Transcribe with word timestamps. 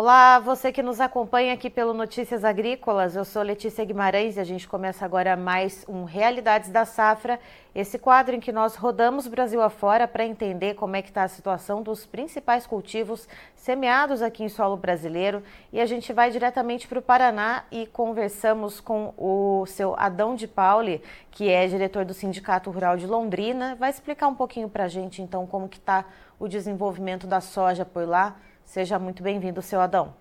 Olá, 0.00 0.38
você 0.38 0.70
que 0.70 0.80
nos 0.80 1.00
acompanha 1.00 1.52
aqui 1.52 1.68
pelo 1.68 1.92
Notícias 1.92 2.44
Agrícolas. 2.44 3.16
Eu 3.16 3.24
sou 3.24 3.42
Letícia 3.42 3.84
Guimarães 3.84 4.36
e 4.36 4.40
a 4.40 4.44
gente 4.44 4.68
começa 4.68 5.04
agora 5.04 5.36
mais 5.36 5.84
um 5.88 6.04
Realidades 6.04 6.70
da 6.70 6.84
Safra, 6.84 7.40
esse 7.74 7.98
quadro 7.98 8.36
em 8.36 8.38
que 8.38 8.52
nós 8.52 8.76
rodamos 8.76 9.26
Brasil 9.26 9.60
afora 9.60 10.06
para 10.06 10.24
entender 10.24 10.74
como 10.74 10.94
é 10.94 11.02
que 11.02 11.08
está 11.08 11.24
a 11.24 11.28
situação 11.28 11.82
dos 11.82 12.06
principais 12.06 12.64
cultivos 12.64 13.28
semeados 13.56 14.22
aqui 14.22 14.44
em 14.44 14.48
solo 14.48 14.76
brasileiro. 14.76 15.42
E 15.72 15.80
a 15.80 15.86
gente 15.86 16.12
vai 16.12 16.30
diretamente 16.30 16.86
para 16.86 17.00
o 17.00 17.02
Paraná 17.02 17.64
e 17.68 17.84
conversamos 17.84 18.78
com 18.78 19.12
o 19.18 19.66
seu 19.66 19.96
Adão 19.98 20.36
de 20.36 20.46
Pauli, 20.46 21.02
que 21.32 21.50
é 21.50 21.66
diretor 21.66 22.04
do 22.04 22.14
Sindicato 22.14 22.70
Rural 22.70 22.96
de 22.96 23.04
Londrina. 23.08 23.74
Vai 23.74 23.90
explicar 23.90 24.28
um 24.28 24.34
pouquinho 24.36 24.68
para 24.68 24.84
a 24.84 24.88
gente, 24.88 25.20
então, 25.20 25.44
como 25.44 25.68
que 25.68 25.78
está 25.78 26.04
o 26.38 26.46
desenvolvimento 26.46 27.26
da 27.26 27.40
soja 27.40 27.84
por 27.84 28.06
lá 28.06 28.36
Seja 28.68 28.98
muito 28.98 29.22
bem-vindo, 29.22 29.62
seu 29.62 29.80
Adão. 29.80 30.12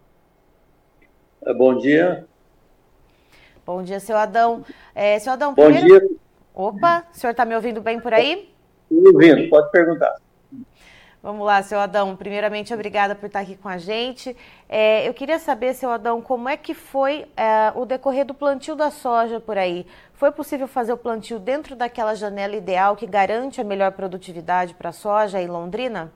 É, 1.45 1.53
bom 1.53 1.77
dia. 1.77 2.25
Bom 3.65 3.83
dia, 3.83 3.99
seu 3.99 4.15
Adão. 4.15 4.63
É, 4.95 5.19
seu 5.19 5.33
Adão, 5.33 5.53
Bom 5.53 5.65
primeiro... 5.65 6.07
dia. 6.07 6.17
Opa, 6.55 7.03
o 7.13 7.17
senhor 7.17 7.31
está 7.31 7.43
me 7.43 7.53
ouvindo 7.53 7.81
bem 7.81 7.99
por 7.99 8.13
aí? 8.13 8.49
Estou 8.89 9.13
ouvindo, 9.13 9.49
pode 9.49 9.69
perguntar. 9.69 10.15
Vamos 11.21 11.45
lá, 11.45 11.61
seu 11.61 11.77
Adão. 11.77 12.15
Primeiramente, 12.15 12.73
obrigada 12.73 13.15
por 13.15 13.25
estar 13.25 13.41
aqui 13.41 13.57
com 13.57 13.67
a 13.67 13.77
gente. 13.77 14.33
É, 14.69 15.05
eu 15.05 15.13
queria 15.13 15.39
saber, 15.39 15.73
seu 15.73 15.91
Adão, 15.91 16.21
como 16.21 16.47
é 16.47 16.55
que 16.55 16.73
foi 16.73 17.27
é, 17.35 17.73
o 17.75 17.83
decorrer 17.83 18.25
do 18.25 18.33
plantio 18.33 18.77
da 18.77 18.89
soja 18.89 19.41
por 19.41 19.57
aí? 19.57 19.85
Foi 20.13 20.31
possível 20.31 20.69
fazer 20.69 20.93
o 20.93 20.97
plantio 20.97 21.37
dentro 21.37 21.75
daquela 21.75 22.15
janela 22.15 22.55
ideal 22.55 22.95
que 22.95 23.05
garante 23.05 23.59
a 23.59 23.63
melhor 23.65 23.91
produtividade 23.91 24.73
para 24.73 24.87
a 24.87 24.93
soja 24.93 25.41
em 25.41 25.47
Londrina? 25.47 26.13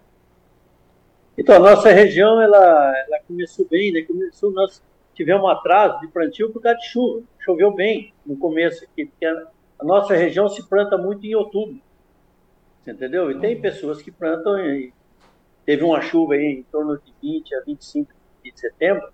Então, 1.38 1.56
a 1.56 1.60
nossa 1.60 1.90
região, 1.92 2.42
ela, 2.42 2.94
ela 3.08 3.20
começou 3.26 3.66
bem, 3.70 3.92
né? 3.92 4.02
Começou, 4.02 4.52
nós 4.52 4.84
tivemos 5.14 5.44
um 5.44 5.48
atraso 5.48 6.00
de 6.02 6.08
plantio 6.08 6.52
por 6.52 6.62
causa 6.62 6.78
de 6.78 6.88
chuva. 6.88 7.24
Choveu 7.40 7.74
bem 7.74 8.14
no 8.26 8.38
começo 8.38 8.84
aqui, 8.84 9.06
porque 9.06 9.26
a, 9.26 9.48
a 9.80 9.84
nossa 9.84 10.14
região 10.14 10.50
se 10.50 10.68
planta 10.68 10.98
muito 10.98 11.26
em 11.26 11.34
outubro. 11.36 11.80
Entendeu? 12.86 13.32
E 13.32 13.40
tem 13.40 13.62
pessoas 13.62 14.02
que 14.02 14.12
plantam, 14.12 14.60
e 14.60 14.94
teve 15.66 15.84
uma 15.84 16.02
chuva 16.02 16.34
aí 16.34 16.46
em 16.46 16.64
torno 16.64 16.98
de 16.98 17.14
20 17.22 17.56
a 17.56 17.62
25 17.62 18.12
de 18.44 18.60
setembro, 18.60 19.08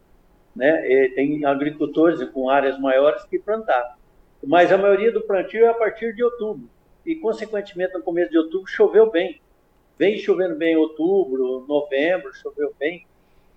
né? 0.55 0.89
E 0.89 1.09
tem 1.09 1.45
agricultores 1.45 2.23
com 2.29 2.49
áreas 2.49 2.79
maiores 2.79 3.23
que 3.25 3.37
plantaram. 3.37 3.91
Mas 4.43 4.71
a 4.71 4.77
maioria 4.77 5.11
do 5.11 5.21
plantio 5.21 5.65
é 5.65 5.67
a 5.67 5.73
partir 5.73 6.15
de 6.15 6.23
outubro. 6.23 6.69
E, 7.05 7.15
consequentemente, 7.15 7.93
no 7.93 8.01
começo 8.01 8.31
de 8.31 8.37
outubro 8.37 8.67
choveu 8.67 9.09
bem 9.11 9.39
vem 9.97 10.17
chovendo 10.17 10.55
bem 10.55 10.73
em 10.73 10.77
outubro, 10.77 11.65
novembro, 11.67 12.33
choveu 12.35 12.73
bem, 12.79 13.05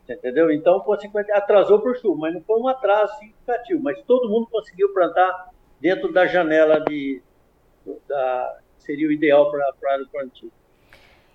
entendeu? 0.08 0.50
Então, 0.50 0.80
consequentemente, 0.80 1.32
atrasou 1.32 1.80
por 1.80 1.96
chuva, 1.96 2.20
mas 2.20 2.34
não 2.34 2.40
foi 2.42 2.60
um 2.60 2.68
atraso 2.68 3.18
significativo, 3.18 3.82
mas 3.82 4.00
todo 4.02 4.28
mundo 4.28 4.48
conseguiu 4.50 4.92
plantar 4.92 5.50
dentro 5.80 6.12
da 6.12 6.26
janela 6.26 6.80
de 6.80 7.22
da, 8.08 8.58
seria 8.78 9.08
o 9.08 9.12
ideal 9.12 9.50
para 9.50 10.02
o 10.02 10.08
plantio. 10.08 10.52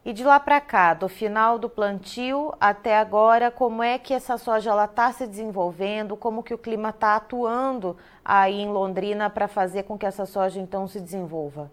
E 0.03 0.14
de 0.14 0.23
lá 0.23 0.39
para 0.39 0.61
cá, 0.61 0.94
do 0.94 1.09
final 1.09 1.58
do 1.58 1.67
plantio 1.67 2.53
até 2.59 2.95
agora, 2.95 3.50
como 3.50 3.81
é 3.81 3.98
que 3.98 4.14
essa 4.14 4.38
soja 4.38 4.72
está 4.86 5.11
se 5.11 5.26
desenvolvendo? 5.26 6.16
Como 6.16 6.44
que 6.44 6.53
o 6.53 6.59
clima 6.59 6.89
está 6.89 7.16
atuando 7.16 7.98
aí 8.23 8.61
em 8.61 8.70
Londrina 8.70 9.31
para 9.31 9.48
fazer 9.48 9.81
com 9.83 9.98
que 9.98 10.06
essa 10.06 10.28
soja 10.28 10.59
então 10.59 10.88
se 10.88 11.00
desenvolva? 11.00 11.72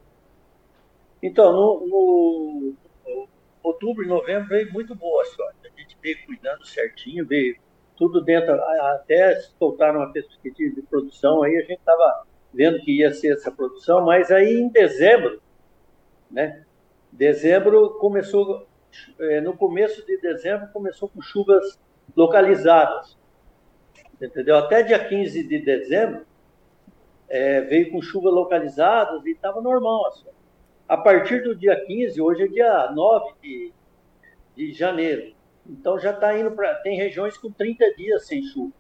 Então, 1.23 1.53
no, 1.53 1.87
no, 1.87 2.75
outubro 3.63 4.05
e 4.05 4.09
novembro 4.09 4.49
veio 4.49 4.73
muito 4.73 4.95
boa 4.95 5.23
a 5.23 5.27
soja. 5.27 5.55
A 5.65 5.81
gente 5.81 5.97
veio 6.03 6.17
cuidando 6.27 6.67
certinho, 6.67 7.27
veio 7.27 7.57
tudo 7.97 8.21
dentro, 8.21 8.55
até 8.55 9.39
soltaram 9.59 10.01
uma 10.01 10.13
perspectiva 10.13 10.75
de 10.75 10.83
produção, 10.83 11.43
aí 11.43 11.57
a 11.57 11.61
gente 11.61 11.79
estava 11.79 12.25
vendo 12.53 12.81
que 12.81 12.99
ia 12.99 13.13
ser 13.13 13.35
essa 13.35 13.51
produção, 13.51 14.05
mas 14.05 14.31
aí 14.31 14.55
em 14.55 14.69
dezembro, 14.69 15.41
né? 16.31 16.65
Dezembro 17.13 17.99
começou, 17.99 18.67
é, 19.19 19.41
no 19.41 19.57
começo 19.57 20.05
de 20.07 20.19
dezembro 20.19 20.69
começou 20.73 21.09
com 21.09 21.21
chuvas 21.21 21.79
localizadas, 22.17 23.17
entendeu? 24.21 24.57
Até 24.57 24.83
dia 24.83 24.99
15 24.99 25.47
de 25.47 25.59
dezembro 25.59 26.27
é, 27.29 27.61
veio 27.61 27.91
com 27.93 28.01
chuvas 28.01 28.33
localizadas 28.33 29.25
e 29.27 29.31
estava 29.31 29.61
normal 29.61 30.07
a 30.07 30.11
soja 30.13 30.42
a 30.93 30.97
partir 30.99 31.43
do 31.43 31.55
dia 31.55 31.75
15, 31.87 32.21
hoje 32.21 32.43
é 32.43 32.47
dia 32.49 32.91
9 32.91 33.33
de, 33.43 33.73
de 34.55 34.73
janeiro. 34.75 35.33
Então 35.67 35.99
já 35.99 36.11
está 36.11 36.39
indo 36.39 36.51
para. 36.51 36.75
Tem 36.75 36.99
regiões 36.99 37.39
com 37.39 37.51
30 37.51 37.95
dias 37.95 38.27
sem 38.27 38.43
chuva. 38.43 38.75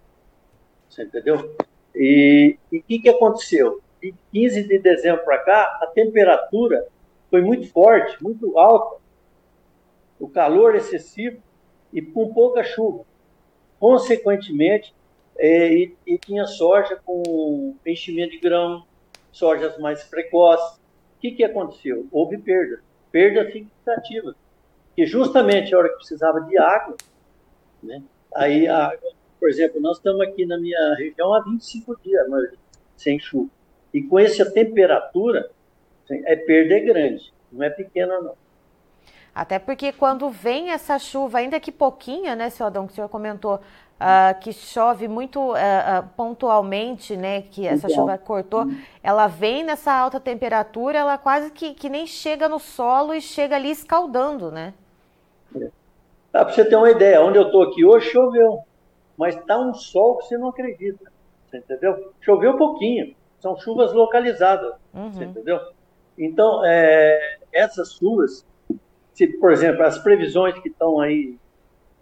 Você 0.90 1.04
entendeu? 1.04 1.56
E 1.94 2.58
o 2.70 2.82
que, 2.82 2.98
que 2.98 3.08
aconteceu? 3.08 3.80
De 3.98 4.14
15 4.30 4.68
de 4.68 4.78
dezembro 4.78 5.24
para 5.24 5.38
cá, 5.38 5.78
a 5.80 5.86
temperatura 5.86 6.86
foi 7.30 7.40
muito 7.40 7.72
forte, 7.72 8.22
muito 8.22 8.58
alta. 8.58 9.00
O 10.20 10.28
calor 10.28 10.74
excessivo 10.74 11.40
e 11.90 12.02
com 12.02 12.30
pouca 12.34 12.62
chuva. 12.62 13.06
Consequentemente, 13.80 14.94
é, 15.38 15.72
e, 15.72 15.96
e 16.06 16.18
tinha 16.18 16.44
soja 16.44 17.00
com 17.06 17.74
enchimento 17.86 18.32
de 18.32 18.38
grão, 18.38 18.84
sojas 19.30 19.78
mais 19.78 20.04
precoces 20.04 20.81
que, 21.22 21.30
que 21.30 21.44
aconteceu? 21.44 22.08
Houve 22.10 22.36
perda, 22.36 22.82
perda 23.12 23.46
significativa. 23.46 24.34
Que 24.96 25.06
justamente 25.06 25.72
a 25.72 25.78
hora 25.78 25.88
que 25.88 25.94
precisava 25.94 26.40
de 26.40 26.58
água, 26.58 26.96
né? 27.82 28.02
aí, 28.34 28.66
a, 28.66 28.92
por 29.38 29.48
exemplo, 29.48 29.80
nós 29.80 29.98
estamos 29.98 30.20
aqui 30.20 30.44
na 30.44 30.58
minha 30.58 30.94
região 30.96 31.32
há 31.32 31.40
25 31.40 31.96
dias 32.02 32.28
mas, 32.28 32.50
sem 32.96 33.18
chuva. 33.18 33.48
E 33.94 34.02
com 34.02 34.18
essa 34.18 34.50
temperatura, 34.50 35.50
é 36.10 36.36
perda 36.36 36.74
é 36.74 36.80
grande, 36.80 37.32
não 37.50 37.62
é 37.62 37.70
pequena 37.70 38.20
não. 38.20 38.34
Até 39.34 39.58
porque 39.58 39.92
quando 39.92 40.28
vem 40.28 40.70
essa 40.70 40.98
chuva, 40.98 41.38
ainda 41.38 41.58
que 41.58 41.72
pouquinha, 41.72 42.36
né, 42.36 42.50
seu 42.50 42.66
Adão, 42.66 42.86
que 42.86 42.92
o 42.92 42.94
senhor 42.94 43.08
comentou, 43.08 43.54
uh, 43.54 44.40
que 44.40 44.52
chove 44.52 45.08
muito 45.08 45.40
uh, 45.40 45.54
uh, 45.54 46.08
pontualmente, 46.16 47.16
né, 47.16 47.42
que 47.42 47.66
essa 47.66 47.86
então, 47.86 48.02
chuva 48.02 48.18
cortou, 48.18 48.66
ela 49.02 49.26
vem 49.26 49.64
nessa 49.64 49.92
alta 49.92 50.20
temperatura, 50.20 50.98
ela 50.98 51.16
quase 51.16 51.50
que, 51.50 51.72
que 51.72 51.88
nem 51.88 52.06
chega 52.06 52.48
no 52.48 52.58
solo 52.58 53.14
e 53.14 53.22
chega 53.22 53.56
ali 53.56 53.70
escaldando, 53.70 54.50
né? 54.50 54.74
É. 55.56 55.70
Dá 56.30 56.44
para 56.44 56.54
você 56.54 56.64
ter 56.64 56.76
uma 56.76 56.90
ideia, 56.90 57.22
onde 57.22 57.38
eu 57.38 57.46
estou 57.46 57.62
aqui 57.62 57.84
hoje 57.84 58.10
choveu, 58.10 58.60
mas 59.16 59.36
está 59.36 59.58
um 59.58 59.72
sol 59.74 60.16
que 60.16 60.26
você 60.26 60.38
não 60.38 60.48
acredita, 60.48 61.10
você 61.46 61.58
entendeu? 61.58 62.12
Choveu 62.20 62.52
um 62.52 62.58
pouquinho, 62.58 63.14
são 63.38 63.56
chuvas 63.58 63.92
localizadas, 63.92 64.74
uhum. 64.94 65.12
você 65.12 65.24
entendeu? 65.24 65.60
Então, 66.18 66.62
é, 66.64 67.38
essas 67.52 67.94
chuvas, 67.94 68.46
se, 69.12 69.26
por 69.26 69.52
exemplo, 69.52 69.82
as 69.82 69.98
previsões 69.98 70.58
que 70.58 70.68
estão 70.68 71.00
aí 71.00 71.36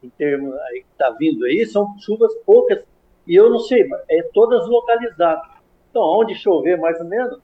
em 0.03 0.09
termos 0.10 0.54
aí 0.54 0.81
que 0.82 0.93
está 0.93 1.10
vindo 1.10 1.44
aí, 1.44 1.66
são 1.66 1.97
chuvas 1.98 2.34
poucas, 2.47 2.82
e 3.26 3.34
eu 3.34 3.50
não 3.50 3.59
sei, 3.59 3.88
é 4.09 4.22
todas 4.32 4.66
localizadas. 4.66 5.49
Então, 5.91 6.03
onde 6.03 6.34
chover 6.34 6.78
mais 6.78 6.99
ou 7.00 7.06
menos, 7.06 7.38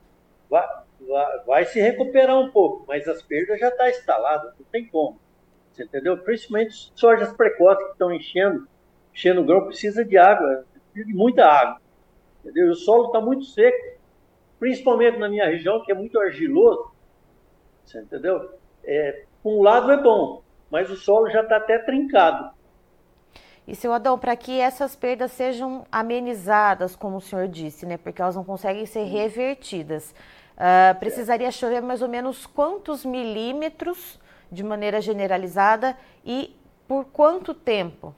vai, 0.49 0.67
vai, 1.07 1.39
vai 1.45 1.65
se 1.67 1.81
recuperar 1.81 2.39
um 2.39 2.51
pouco, 2.51 2.85
mas 2.87 3.07
as 3.07 3.23
perdas 3.23 3.59
já 3.59 3.69
estão 3.69 3.85
tá 3.85 3.91
instaladas, 3.91 4.55
não 4.59 4.67
tem 4.71 4.87
como. 4.87 5.19
Você 5.73 5.85
entendeu? 5.85 6.17
Principalmente 6.19 6.91
sojas 6.95 7.33
precoces 7.35 7.85
que 7.85 7.93
estão 7.93 8.13
enchendo, 8.13 8.67
enchendo 9.13 9.43
o 9.43 9.45
grão, 9.45 9.67
precisa 9.67 10.05
de 10.05 10.17
água, 10.17 10.65
precisa 10.93 11.07
de 11.07 11.15
muita 11.15 11.45
água. 11.45 11.81
Entendeu? 12.41 12.71
o 12.71 12.75
solo 12.75 13.07
está 13.07 13.21
muito 13.21 13.45
seco, 13.45 13.99
principalmente 14.59 15.19
na 15.19 15.29
minha 15.29 15.47
região, 15.47 15.83
que 15.85 15.93
é 15.93 15.95
muito 15.95 16.19
argiloso. 16.19 16.91
Você 17.85 18.01
entendeu? 18.01 18.55
É, 18.85 19.25
um 19.51 19.63
lado 19.63 19.91
é 19.93 19.97
bom, 19.97 20.43
mas 20.71 20.91
o 20.91 20.97
solo 20.97 21.31
já 21.31 21.43
está 21.43 21.57
até 21.57 21.79
trincado. 21.79 22.51
E, 23.67 23.75
seu 23.75 23.93
Adão, 23.93 24.19
para 24.19 24.37
que 24.37 24.61
essas 24.61 24.95
perdas 24.95 25.33
sejam 25.33 25.85
amenizadas, 25.91 26.95
como 26.95 27.17
o 27.17 27.21
senhor 27.21 27.49
disse, 27.49 27.85
né, 27.85 27.97
porque 27.97 28.23
elas 28.23 28.37
não 28.37 28.45
conseguem 28.45 28.87
ser 28.87 29.05
revertidas, 29.05 30.15
uh, 30.57 30.99
precisaria 30.99 31.51
chover 31.51 31.83
mais 31.83 32.01
ou 32.01 32.09
menos 32.09 32.47
quantos 32.47 33.05
milímetros 33.05 34.21
de 34.51 34.63
maneira 34.63 35.01
generalizada 35.01 35.97
e 36.25 36.55
por 36.87 37.07
quanto 37.07 37.53
tempo? 37.53 38.15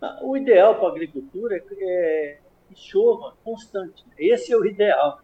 Ah, 0.00 0.18
o 0.22 0.36
ideal 0.36 0.76
para 0.76 0.88
a 0.88 0.90
agricultura 0.90 1.56
é, 1.56 1.62
é 1.80 2.38
que 2.68 2.74
chova 2.74 3.34
constante. 3.44 4.04
Esse 4.16 4.52
é 4.52 4.56
o 4.56 4.64
ideal. 4.64 5.20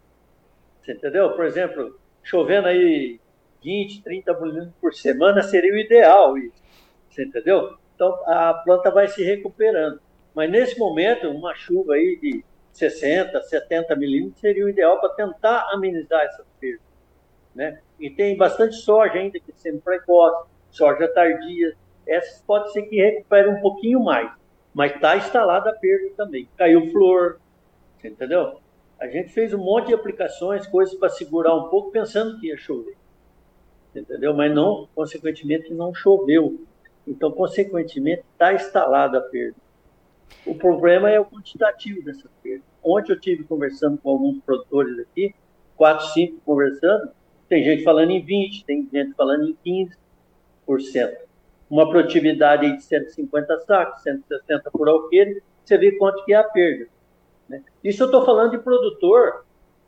Você 0.83 0.93
entendeu? 0.93 1.31
Por 1.35 1.45
exemplo, 1.45 1.99
chovendo 2.21 2.67
aí 2.67 3.19
20, 3.65 4.03
30 4.03 4.39
milímetros 4.39 4.75
por 4.79 4.93
semana 4.93 5.41
seria 5.41 5.73
o 5.73 5.77
ideal, 5.77 6.37
isso. 6.37 6.63
Você 7.09 7.23
entendeu? 7.23 7.75
Então 7.95 8.13
a 8.27 8.53
planta 8.53 8.91
vai 8.91 9.07
se 9.07 9.23
recuperando. 9.23 9.99
Mas 10.35 10.51
nesse 10.51 10.77
momento, 10.77 11.27
uma 11.29 11.55
chuva 11.55 11.93
aí 11.93 12.19
de 12.21 12.45
60, 12.73 13.41
70 13.41 13.95
milímetros 13.95 14.39
seria 14.39 14.65
o 14.65 14.69
ideal 14.69 14.99
para 14.99 15.09
tentar 15.09 15.69
amenizar 15.71 16.21
essa 16.21 16.45
perda. 16.59 16.83
Né? 17.55 17.79
E 17.99 18.09
tem 18.09 18.37
bastante 18.37 18.75
soja 18.75 19.13
ainda 19.13 19.39
que 19.39 19.51
é 19.51 19.55
sendo 19.55 19.81
precoce, 19.81 20.47
soja 20.69 21.07
tardia. 21.07 21.73
essas 22.05 22.41
pode 22.41 22.71
ser 22.71 22.83
que 22.83 22.97
recupere 22.97 23.47
um 23.47 23.61
pouquinho 23.61 24.03
mais, 24.03 24.29
mas 24.73 24.93
está 24.93 25.15
instalada 25.15 25.69
a 25.71 25.73
perda 25.73 26.11
também. 26.17 26.47
Caiu 26.57 26.91
flor, 26.91 27.39
entendeu? 28.03 28.59
A 28.99 29.07
gente 29.07 29.29
fez 29.29 29.53
um 29.53 29.57
monte 29.57 29.87
de 29.87 29.93
aplicações, 29.93 30.67
coisas 30.67 30.95
para 30.95 31.09
segurar 31.09 31.55
um 31.55 31.69
pouco, 31.69 31.91
pensando 31.91 32.39
que 32.39 32.47
ia 32.47 32.57
chover, 32.57 32.95
entendeu? 33.99 34.33
Mas 34.33 34.53
não, 34.53 34.87
consequentemente, 34.95 35.73
não 35.73 35.93
choveu. 35.93 36.59
Então, 37.07 37.31
consequentemente, 37.31 38.23
está 38.33 38.53
instalada 38.53 39.19
a 39.19 39.21
perda. 39.21 39.55
O 40.45 40.55
problema 40.55 41.09
é 41.09 41.19
o 41.19 41.25
quantitativo 41.25 42.03
dessa 42.03 42.29
perda. 42.41 42.63
Ontem 42.83 43.11
eu 43.11 43.19
tive 43.19 43.43
conversando 43.43 43.97
com 43.97 44.09
alguns 44.09 44.39
produtores 44.39 44.99
aqui, 44.99 45.33
quatro, 45.75 46.05
cinco 46.07 46.39
conversando, 46.45 47.09
tem 47.47 47.63
gente 47.63 47.83
falando 47.83 48.11
em 48.11 48.21
20, 48.21 48.65
tem 48.65 48.87
gente 48.91 49.13
falando 49.15 49.55
em 49.65 49.89
15%. 50.67 51.17
Uma 51.69 51.89
produtividade 51.89 52.75
de 52.75 52.83
150 52.83 53.59
sacos, 53.61 54.01
160 54.03 54.71
por 54.71 54.87
alqueire, 54.87 55.41
você 55.63 55.77
vê 55.77 55.91
quanto 55.93 56.23
que 56.25 56.33
é 56.33 56.37
a 56.37 56.43
perda. 56.43 56.87
Né? 57.49 57.63
Isso 57.83 58.03
eu 58.03 58.07
estou 58.07 58.25
falando 58.25 58.51
de 58.51 58.59
produtor 58.59 59.45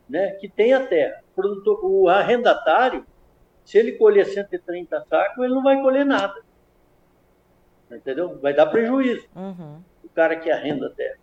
né, 0.08 0.32
que 0.32 0.48
tem 0.48 0.72
a 0.72 0.84
terra. 0.84 1.22
Produtor, 1.34 1.78
o 1.82 2.08
arrendatário, 2.08 3.04
se 3.68 3.76
ele 3.76 3.92
colher 3.92 4.24
130 4.24 5.04
sacos, 5.10 5.44
ele 5.44 5.52
não 5.52 5.62
vai 5.62 5.78
colher 5.82 6.02
nada. 6.02 6.40
Entendeu? 7.90 8.38
Vai 8.38 8.54
dar 8.54 8.64
prejuízo. 8.64 9.28
Uhum. 9.36 9.82
O 10.02 10.08
cara 10.08 10.36
que 10.36 10.50
arrenda 10.50 10.86
a 10.86 10.90
terra. 10.90 11.18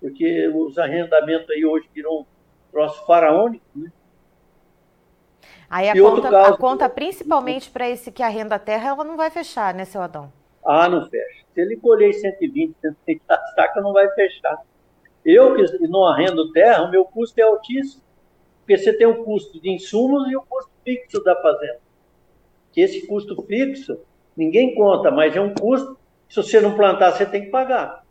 Porque 0.00 0.48
os 0.48 0.78
arrendamentos 0.78 1.50
aí 1.50 1.62
hoje 1.62 1.86
viram 1.94 2.20
um 2.20 2.26
troço 2.72 3.04
faraônico, 3.04 3.66
né? 3.76 3.92
Aí 5.68 5.90
a, 5.90 5.92
conta, 5.92 6.30
caso, 6.30 6.54
a 6.54 6.56
conta, 6.56 6.88
principalmente 6.88 7.70
para 7.70 7.86
esse 7.86 8.10
que 8.10 8.22
arrenda 8.22 8.54
a 8.54 8.58
terra, 8.58 8.88
ela 8.88 9.04
não 9.04 9.18
vai 9.18 9.28
fechar, 9.30 9.74
né, 9.74 9.84
seu 9.84 10.00
Adão? 10.00 10.32
Ah, 10.64 10.88
não 10.88 11.06
fecha. 11.10 11.44
Se 11.52 11.60
ele 11.60 11.76
colher 11.76 12.14
120, 12.14 12.76
130 12.80 13.40
sacas, 13.54 13.82
não 13.82 13.92
vai 13.92 14.08
fechar. 14.14 14.58
Eu 15.22 15.54
que 15.54 15.86
não 15.86 16.06
arrendo 16.06 16.50
terra, 16.50 16.84
o 16.84 16.90
meu 16.90 17.04
custo 17.04 17.38
é 17.38 17.42
altíssimo. 17.42 18.02
Porque 18.60 18.78
você 18.78 18.90
tem 18.94 19.06
o 19.06 19.22
custo 19.22 19.60
de 19.60 19.68
insumos 19.68 20.30
e 20.30 20.34
o 20.34 20.40
custo 20.40 20.73
fixo 20.84 21.22
da 21.22 21.34
fazenda. 21.40 21.80
Que 22.72 22.80
esse 22.80 23.06
custo 23.06 23.40
fixo, 23.42 23.98
ninguém 24.36 24.74
conta, 24.74 25.10
mas 25.10 25.34
é 25.34 25.40
um 25.40 25.54
custo 25.54 25.98
que 26.28 26.34
se 26.34 26.42
você 26.42 26.60
não 26.60 26.76
plantar, 26.76 27.12
você 27.12 27.24
tem 27.24 27.44
que 27.44 27.50
pagar. 27.50 28.04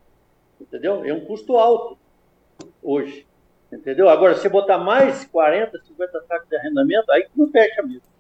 Entendeu? 0.60 1.06
É 1.06 1.14
um 1.14 1.26
custo 1.26 1.58
alto 1.58 1.98
hoje. 2.82 3.28
Entendeu? 3.72 4.08
Agora, 4.10 4.36
se 4.36 4.48
botar 4.48 4.78
mais 4.78 5.26
40, 5.26 5.80
50 5.84 6.22
sacos 6.28 6.48
de 6.48 6.56
arrendamento, 6.56 7.12
aí 7.12 7.28
não 7.36 7.48
fecha 7.50 7.82
mesmo. 7.82 8.14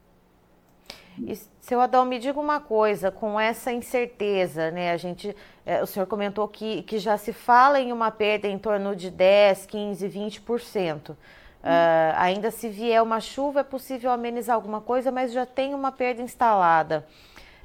Seu 1.61 1.79
Adão, 1.79 2.05
me 2.05 2.17
diga 2.17 2.39
uma 2.39 2.59
coisa, 2.59 3.11
com 3.11 3.39
essa 3.39 3.71
incerteza, 3.71 4.71
né? 4.71 4.91
A 4.91 4.97
gente, 4.97 5.35
é, 5.65 5.81
o 5.81 5.85
senhor 5.85 6.07
comentou 6.07 6.47
que, 6.47 6.81
que 6.83 6.97
já 6.97 7.17
se 7.17 7.31
fala 7.31 7.79
em 7.79 7.91
uma 7.91 8.09
perda 8.09 8.47
em 8.47 8.57
torno 8.57 8.95
de 8.95 9.09
10, 9.09 9.65
15, 9.67 10.09
20%. 10.09 11.15
Uh, 11.63 12.11
ainda 12.17 12.51
se 12.51 12.67
vier 12.67 13.01
uma 13.01 13.21
chuva 13.21 13.61
é 13.61 13.63
possível 13.63 14.11
amenizar 14.11 14.53
alguma 14.53 14.81
coisa, 14.81 15.13
mas 15.13 15.31
já 15.31 15.45
tem 15.45 15.73
uma 15.73 15.93
perda 15.93 16.21
instalada. 16.21 17.07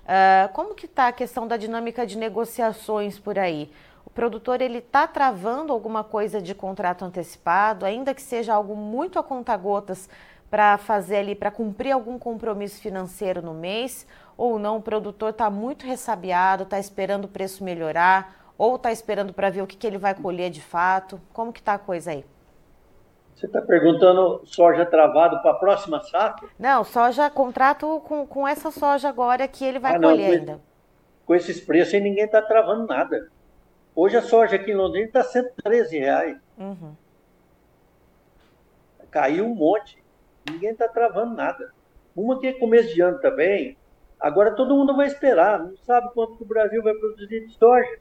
Uh, 0.04 0.52
como 0.52 0.72
que 0.76 0.86
está 0.86 1.08
a 1.08 1.12
questão 1.12 1.48
da 1.48 1.56
dinâmica 1.56 2.06
de 2.06 2.16
negociações 2.16 3.18
por 3.18 3.36
aí? 3.36 3.72
O 4.06 4.10
produtor 4.10 4.62
ele 4.62 4.78
está 4.78 5.08
travando 5.08 5.72
alguma 5.72 6.04
coisa 6.04 6.40
de 6.40 6.54
contrato 6.54 7.04
antecipado, 7.04 7.84
ainda 7.84 8.14
que 8.14 8.22
seja 8.22 8.54
algo 8.54 8.76
muito 8.76 9.18
a 9.18 9.22
conta-gotas 9.22 10.08
para 10.48 10.78
fazer 10.78 11.16
ali, 11.16 11.34
para 11.34 11.50
cumprir 11.50 11.90
algum 11.90 12.20
compromisso 12.20 12.80
financeiro 12.80 13.42
no 13.42 13.52
mês, 13.52 14.06
ou 14.36 14.60
não, 14.60 14.76
o 14.76 14.82
produtor 14.82 15.30
está 15.30 15.50
muito 15.50 15.84
ressabiado, 15.84 16.62
está 16.62 16.78
esperando 16.78 17.24
o 17.24 17.28
preço 17.28 17.64
melhorar, 17.64 18.52
ou 18.56 18.76
está 18.76 18.92
esperando 18.92 19.32
para 19.32 19.50
ver 19.50 19.62
o 19.62 19.66
que, 19.66 19.76
que 19.76 19.86
ele 19.86 19.98
vai 19.98 20.14
colher 20.14 20.50
de 20.50 20.62
fato. 20.62 21.20
Como 21.32 21.52
que 21.52 21.58
está 21.58 21.74
a 21.74 21.78
coisa 21.78 22.12
aí? 22.12 22.24
Você 23.38 23.46
está 23.46 23.62
perguntando 23.62 24.42
soja 24.44 24.84
travado 24.84 25.40
para 25.40 25.52
a 25.52 25.54
próxima 25.54 26.02
safra? 26.02 26.48
Não, 26.58 26.82
soja, 26.82 27.30
contrato 27.30 28.02
com, 28.04 28.26
com 28.26 28.48
essa 28.48 28.72
soja 28.72 29.08
agora 29.08 29.46
que 29.46 29.64
ele 29.64 29.78
vai 29.78 29.94
ah, 29.94 29.98
não, 30.00 30.10
colher 30.10 30.26
com 30.26 30.32
ainda. 30.32 30.60
com 31.24 31.34
esses 31.36 31.60
preços 31.60 31.94
aí 31.94 32.00
ninguém 32.00 32.24
está 32.24 32.42
travando 32.42 32.84
nada. 32.88 33.30
Hoje 33.94 34.16
a 34.16 34.22
soja 34.22 34.56
aqui 34.56 34.72
em 34.72 34.74
Londrina 34.74 35.06
está 35.06 35.22
113 35.22 35.98
reais. 36.00 36.36
Uhum. 36.58 36.96
Caiu 39.08 39.46
um 39.46 39.54
monte. 39.54 40.02
Ninguém 40.50 40.70
está 40.70 40.88
travando 40.88 41.36
nada. 41.36 41.72
Uma 42.16 42.40
que 42.40 42.48
é 42.48 42.52
começo 42.52 42.92
de 42.92 43.00
ano 43.00 43.20
também. 43.20 43.76
Agora 44.18 44.50
todo 44.50 44.74
mundo 44.74 44.96
vai 44.96 45.06
esperar. 45.06 45.60
Não 45.60 45.76
sabe 45.76 46.12
quanto 46.12 46.36
que 46.36 46.42
o 46.42 46.46
Brasil 46.46 46.82
vai 46.82 46.94
produzir 46.94 47.46
de 47.46 47.54
soja. 47.54 48.00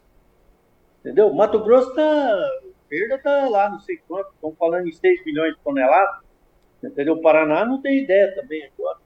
Entendeu? 1.02 1.32
Mato 1.32 1.60
Grosso 1.64 1.92
está. 1.92 2.50
Perda 2.90 3.16
está 3.16 3.50
lá, 3.50 3.70
não 3.70 3.80
sei 3.80 3.98
quanto. 4.08 4.32
Estão 4.34 4.54
falando 4.56 4.88
em 4.88 4.92
6 4.92 5.26
milhões 5.26 5.56
de 5.56 5.60
toneladas. 5.62 6.22
Entendeu? 6.84 7.16
O 7.16 7.22
Paraná 7.22 7.66
não 7.66 7.82
tem 7.82 8.04
ideia 8.04 8.34
também 8.36 8.64
agora. 8.66 9.00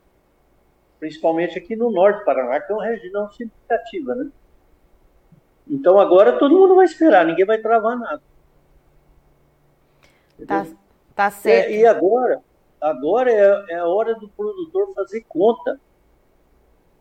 Principalmente 0.99 1.57
aqui 1.57 1.75
no 1.75 1.91
norte 1.91 2.19
do 2.19 2.25
Paraná, 2.25 2.59
que 2.59 2.71
é 2.71 2.75
uma 2.75 2.85
região 2.85 3.29
significativa, 3.31 4.13
né? 4.15 4.29
Então 5.67 5.99
agora 5.99 6.37
todo 6.37 6.55
mundo 6.55 6.75
vai 6.75 6.85
esperar, 6.85 7.25
ninguém 7.25 7.45
vai 7.45 7.57
travar 7.57 7.97
nada. 7.97 8.21
Tá, 10.45 10.65
tá 11.15 11.31
certo. 11.31 11.69
É, 11.69 11.77
e 11.77 11.85
agora, 11.85 12.41
agora 12.79 13.31
é, 13.31 13.73
é 13.73 13.75
a 13.77 13.87
hora 13.87 14.15
do 14.15 14.27
produtor 14.29 14.93
fazer 14.93 15.23
conta. 15.27 15.79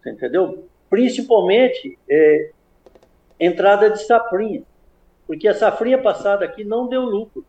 Você 0.01 0.11
entendeu? 0.11 0.69
Principalmente 0.89 1.99
é, 2.09 2.53
entrada 3.39 3.91
de 3.91 4.05
safrinha. 4.05 4.63
Porque 5.31 5.47
a 5.47 5.55
safrinha 5.55 6.03
passada 6.03 6.45
aqui 6.45 6.65
não 6.65 6.89
deu 6.89 7.03
lucro. 7.03 7.47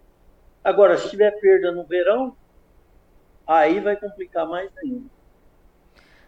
Agora, 0.63 0.95
se 0.99 1.09
tiver 1.09 1.31
perda 1.39 1.71
no 1.71 1.83
verão, 1.83 2.37
aí 3.47 3.79
vai 3.79 3.95
complicar 3.95 4.47
mais 4.47 4.69
ainda. 4.77 5.09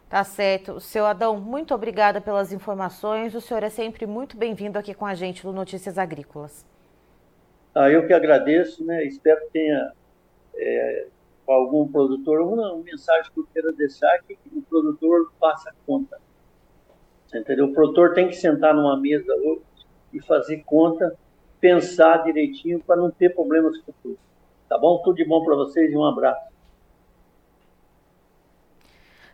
Tá 0.10 0.24
certo. 0.24 0.80
Seu 0.80 1.06
Adão, 1.06 1.40
muito 1.40 1.72
obrigada 1.76 2.20
pelas 2.20 2.52
informações. 2.52 3.36
O 3.36 3.40
senhor 3.40 3.62
é 3.62 3.70
sempre 3.70 4.08
muito 4.08 4.36
bem-vindo 4.36 4.80
aqui 4.80 4.96
com 4.96 5.06
a 5.06 5.14
gente 5.14 5.46
no 5.46 5.54
Notícias 5.54 6.00
Agrícolas. 6.00 6.66
Ah, 7.76 7.88
eu 7.88 8.08
que 8.08 8.14
agradeço, 8.14 8.84
né? 8.84 9.06
Espero 9.06 9.40
que 9.42 9.52
tenha 9.52 9.92
é, 10.56 11.08
algum 11.48 11.88
produtor 11.88 12.42
uma, 12.42 12.76
mensagem 12.78 13.32
que 13.32 13.40
eu 13.40 13.48
queira 13.54 13.72
deixar 13.74 14.24
que 14.24 14.36
o 14.52 14.62
produtor 14.64 15.32
faça 15.40 15.72
conta. 15.86 16.20
Entendeu? 17.32 17.66
O 17.66 17.74
produtor 17.74 18.16
tem 18.16 18.28
que 18.28 18.36
sentar 18.36 18.74
numa 18.74 19.00
mesa 19.00 19.32
e 20.12 20.20
fazer 20.20 20.64
conta, 20.64 21.16
pensar 21.64 22.26
direitinho 22.26 22.82
para 22.82 22.98
não 22.98 23.10
ter 23.10 23.34
problemas 23.34 23.78
futuros. 23.78 24.20
Tá 24.68 24.78
bom? 24.78 24.98
Tudo 24.98 25.16
de 25.16 25.24
bom 25.24 25.46
para 25.46 25.56
vocês 25.56 25.90
e 25.90 25.96
um 25.96 26.04
abraço. 26.04 26.52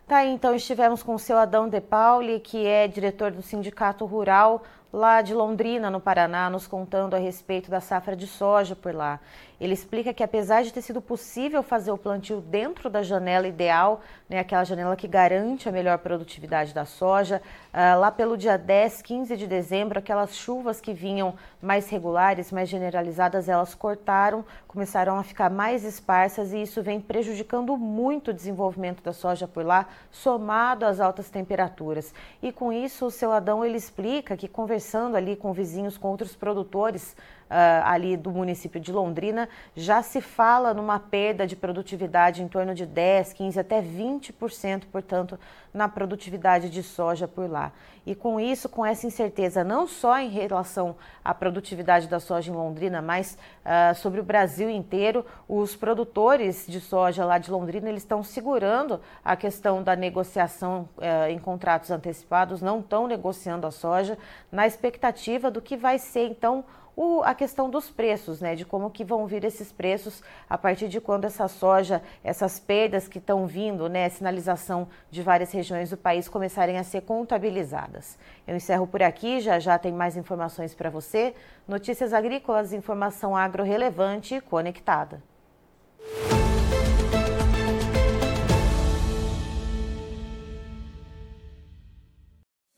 Tá, 0.06 0.24
então 0.24 0.54
estivemos 0.54 1.02
com 1.02 1.16
o 1.16 1.18
seu 1.18 1.36
Adão 1.36 1.68
De 1.68 1.80
Pauli, 1.80 2.38
que 2.38 2.64
é 2.64 2.86
diretor 2.86 3.32
do 3.32 3.42
Sindicato 3.42 4.04
Rural 4.04 4.62
lá 4.92 5.22
de 5.22 5.32
Londrina, 5.34 5.90
no 5.90 6.00
Paraná, 6.00 6.50
nos 6.50 6.66
contando 6.66 7.14
a 7.14 7.18
respeito 7.18 7.70
da 7.70 7.80
safra 7.80 8.16
de 8.16 8.26
soja 8.26 8.74
por 8.74 8.94
lá. 8.94 9.20
Ele 9.60 9.74
explica 9.74 10.14
que 10.14 10.22
apesar 10.22 10.62
de 10.62 10.72
ter 10.72 10.80
sido 10.80 11.02
possível 11.02 11.62
fazer 11.62 11.92
o 11.92 11.98
plantio 11.98 12.40
dentro 12.40 12.88
da 12.88 13.02
janela 13.02 13.46
ideal, 13.46 14.00
né, 14.26 14.38
aquela 14.38 14.64
janela 14.64 14.96
que 14.96 15.06
garante 15.06 15.68
a 15.68 15.72
melhor 15.72 15.98
produtividade 15.98 16.72
da 16.72 16.86
soja, 16.86 17.42
uh, 17.74 18.00
lá 18.00 18.10
pelo 18.10 18.38
dia 18.38 18.56
10, 18.56 19.02
15 19.02 19.36
de 19.36 19.46
dezembro, 19.46 19.98
aquelas 19.98 20.34
chuvas 20.34 20.80
que 20.80 20.94
vinham 20.94 21.34
mais 21.60 21.90
regulares, 21.90 22.50
mais 22.50 22.70
generalizadas, 22.70 23.50
elas 23.50 23.74
cortaram, 23.74 24.46
começaram 24.66 25.18
a 25.18 25.22
ficar 25.22 25.50
mais 25.50 25.84
esparsas 25.84 26.54
e 26.54 26.62
isso 26.62 26.82
vem 26.82 26.98
prejudicando 26.98 27.76
muito 27.76 28.30
o 28.30 28.34
desenvolvimento 28.34 29.02
da 29.02 29.12
soja 29.12 29.46
por 29.46 29.62
lá, 29.62 29.86
somado 30.10 30.86
às 30.86 31.00
altas 31.00 31.28
temperaturas. 31.28 32.14
E 32.42 32.50
com 32.50 32.72
isso, 32.72 33.04
o 33.04 33.10
seu 33.10 33.30
Adão 33.30 33.62
ele 33.62 33.76
explica 33.76 34.38
que 34.38 34.48
conversando 34.80 35.14
ali 35.14 35.36
com 35.36 35.52
vizinhos, 35.52 35.98
com 35.98 36.08
outros 36.08 36.34
produtores, 36.34 37.14
uh, 37.50 37.84
ali 37.84 38.16
do 38.16 38.30
município 38.30 38.80
de 38.80 38.92
Londrina, 38.92 39.48
já 39.74 40.02
se 40.02 40.20
fala 40.20 40.72
numa 40.72 40.98
perda 40.98 41.46
de 41.46 41.56
produtividade 41.56 42.42
em 42.42 42.48
torno 42.48 42.74
de 42.74 42.86
10, 42.86 43.32
15 43.32 43.58
até 43.58 43.82
20%, 43.82 44.84
portanto, 44.90 45.38
na 45.74 45.88
produtividade 45.88 46.70
de 46.70 46.82
soja 46.82 47.28
por 47.28 47.50
lá. 47.50 47.72
E 48.06 48.14
com 48.14 48.40
isso, 48.40 48.68
com 48.68 48.84
essa 48.84 49.06
incerteza, 49.06 49.62
não 49.62 49.86
só 49.86 50.18
em 50.18 50.30
relação 50.30 50.96
à 51.22 51.34
produtividade 51.34 52.08
da 52.08 52.18
soja 52.18 52.50
em 52.50 52.54
Londrina, 52.54 53.02
mas 53.02 53.36
uh, 53.64 53.94
sobre 53.94 54.20
o 54.20 54.24
Brasil 54.24 54.70
inteiro, 54.70 55.24
os 55.46 55.76
produtores 55.76 56.64
de 56.66 56.80
soja 56.80 57.24
lá 57.24 57.38
de 57.38 57.50
Londrina 57.50 57.88
eles 57.88 58.02
estão 58.02 58.22
segurando 58.22 59.00
a 59.22 59.36
questão 59.36 59.82
da 59.82 59.94
negociação 59.94 60.88
uh, 60.96 61.30
em 61.30 61.38
contratos 61.38 61.90
antecipados, 61.90 62.62
não 62.62 62.80
estão 62.80 63.06
negociando 63.06 63.66
a 63.66 63.70
soja, 63.70 64.16
expectativa 64.70 65.50
do 65.50 65.60
que 65.60 65.76
vai 65.76 65.98
ser 65.98 66.26
então 66.26 66.64
o, 66.96 67.22
a 67.22 67.34
questão 67.34 67.70
dos 67.70 67.90
preços, 67.90 68.40
né? 68.40 68.54
De 68.54 68.64
como 68.64 68.90
que 68.90 69.04
vão 69.04 69.26
vir 69.26 69.44
esses 69.44 69.72
preços 69.72 70.22
a 70.48 70.58
partir 70.58 70.88
de 70.88 71.00
quando 71.00 71.24
essa 71.24 71.48
soja, 71.48 72.02
essas 72.22 72.60
perdas 72.60 73.08
que 73.08 73.18
estão 73.18 73.46
vindo, 73.46 73.88
né? 73.88 74.08
Sinalização 74.08 74.88
de 75.10 75.22
várias 75.22 75.50
regiões 75.50 75.90
do 75.90 75.96
país 75.96 76.28
começarem 76.28 76.76
a 76.78 76.84
ser 76.84 77.02
contabilizadas. 77.02 78.18
Eu 78.46 78.56
encerro 78.56 78.86
por 78.86 79.02
aqui, 79.02 79.40
já 79.40 79.58
já 79.58 79.78
tem 79.78 79.92
mais 79.92 80.16
informações 80.16 80.74
para 80.74 80.90
você. 80.90 81.34
Notícias 81.66 82.12
agrícolas, 82.12 82.72
informação 82.72 83.36
agro 83.36 83.62
relevante 83.62 84.34
e 84.34 84.40
conectada. 84.40 85.22